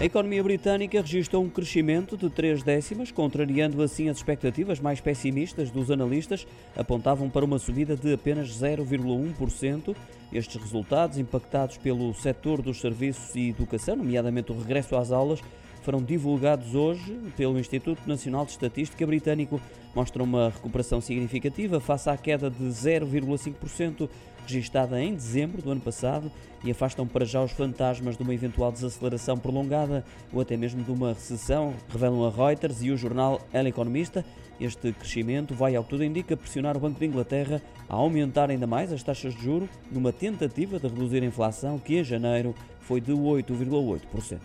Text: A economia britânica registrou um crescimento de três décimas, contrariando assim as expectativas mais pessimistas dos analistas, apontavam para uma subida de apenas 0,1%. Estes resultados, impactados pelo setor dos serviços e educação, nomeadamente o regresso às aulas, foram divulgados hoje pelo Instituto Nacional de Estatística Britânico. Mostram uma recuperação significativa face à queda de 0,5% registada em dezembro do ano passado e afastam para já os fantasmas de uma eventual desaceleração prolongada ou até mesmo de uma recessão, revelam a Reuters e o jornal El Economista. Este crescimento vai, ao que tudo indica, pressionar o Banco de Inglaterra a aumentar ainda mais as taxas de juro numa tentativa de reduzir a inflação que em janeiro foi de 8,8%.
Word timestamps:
A 0.00 0.04
economia 0.06 0.42
britânica 0.42 1.02
registrou 1.02 1.44
um 1.44 1.50
crescimento 1.50 2.16
de 2.16 2.30
três 2.30 2.62
décimas, 2.62 3.12
contrariando 3.12 3.82
assim 3.82 4.08
as 4.08 4.16
expectativas 4.16 4.80
mais 4.80 4.98
pessimistas 4.98 5.70
dos 5.70 5.90
analistas, 5.90 6.46
apontavam 6.74 7.28
para 7.28 7.44
uma 7.44 7.58
subida 7.58 7.94
de 7.94 8.14
apenas 8.14 8.48
0,1%. 8.48 9.94
Estes 10.32 10.58
resultados, 10.58 11.18
impactados 11.18 11.76
pelo 11.76 12.14
setor 12.14 12.62
dos 12.62 12.80
serviços 12.80 13.34
e 13.34 13.50
educação, 13.50 13.94
nomeadamente 13.94 14.50
o 14.50 14.58
regresso 14.58 14.96
às 14.96 15.12
aulas, 15.12 15.42
foram 15.82 16.02
divulgados 16.02 16.74
hoje 16.74 17.18
pelo 17.36 17.58
Instituto 17.58 18.00
Nacional 18.06 18.44
de 18.44 18.52
Estatística 18.52 19.06
Britânico. 19.06 19.60
Mostram 19.94 20.24
uma 20.24 20.50
recuperação 20.50 21.00
significativa 21.00 21.80
face 21.80 22.08
à 22.08 22.16
queda 22.16 22.50
de 22.50 22.64
0,5% 22.64 24.08
registada 24.46 25.00
em 25.00 25.14
dezembro 25.14 25.62
do 25.62 25.70
ano 25.70 25.80
passado 25.80 26.30
e 26.64 26.70
afastam 26.70 27.06
para 27.06 27.24
já 27.24 27.42
os 27.42 27.52
fantasmas 27.52 28.16
de 28.16 28.22
uma 28.22 28.34
eventual 28.34 28.72
desaceleração 28.72 29.38
prolongada 29.38 30.04
ou 30.32 30.40
até 30.40 30.56
mesmo 30.56 30.82
de 30.82 30.90
uma 30.90 31.08
recessão, 31.08 31.74
revelam 31.88 32.24
a 32.24 32.30
Reuters 32.30 32.82
e 32.82 32.90
o 32.90 32.96
jornal 32.96 33.40
El 33.52 33.66
Economista. 33.66 34.24
Este 34.60 34.92
crescimento 34.92 35.54
vai, 35.54 35.74
ao 35.74 35.82
que 35.82 35.90
tudo 35.90 36.04
indica, 36.04 36.36
pressionar 36.36 36.76
o 36.76 36.80
Banco 36.80 36.98
de 36.98 37.06
Inglaterra 37.06 37.62
a 37.88 37.94
aumentar 37.94 38.50
ainda 38.50 38.66
mais 38.66 38.92
as 38.92 39.02
taxas 39.02 39.34
de 39.34 39.42
juro 39.42 39.68
numa 39.90 40.12
tentativa 40.12 40.78
de 40.78 40.86
reduzir 40.86 41.22
a 41.22 41.26
inflação 41.26 41.78
que 41.78 41.98
em 41.98 42.04
janeiro 42.04 42.54
foi 42.80 43.00
de 43.00 43.12
8,8%. 43.12 44.38